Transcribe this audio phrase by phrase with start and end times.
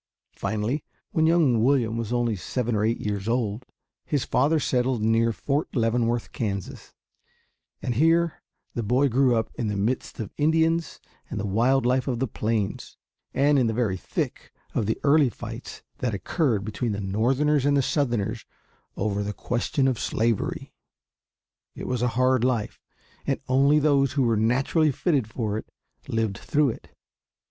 [0.35, 3.63] Finally, when young William was only seven or eight years old,
[4.03, 6.95] his father settled near Fort Leavenworth, Kansas,
[7.83, 8.41] and here
[8.73, 12.25] the boy grew up in the midst of Indians and the wild life of the
[12.25, 12.97] plains,
[13.35, 17.83] and in the very thick of the early fights that occurred between the Northerners and
[17.83, 18.43] Southerners
[18.97, 20.73] over the question of slavery.
[21.75, 22.79] It was a hard life
[23.27, 25.69] and only those who were naturally fitted for it
[26.07, 26.89] lived through it.